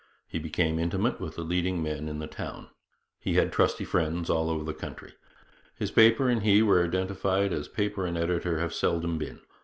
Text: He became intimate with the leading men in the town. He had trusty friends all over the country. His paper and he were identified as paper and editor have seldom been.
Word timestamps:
He 0.27 0.39
became 0.39 0.79
intimate 0.79 1.21
with 1.21 1.35
the 1.35 1.43
leading 1.43 1.83
men 1.83 2.07
in 2.09 2.17
the 2.17 2.25
town. 2.25 2.69
He 3.19 3.35
had 3.35 3.51
trusty 3.53 3.85
friends 3.85 4.31
all 4.31 4.49
over 4.49 4.63
the 4.63 4.73
country. 4.73 5.13
His 5.75 5.91
paper 5.91 6.27
and 6.27 6.41
he 6.41 6.63
were 6.63 6.83
identified 6.83 7.53
as 7.53 7.67
paper 7.67 8.07
and 8.07 8.17
editor 8.17 8.57
have 8.57 8.73
seldom 8.73 9.19
been. 9.19 9.41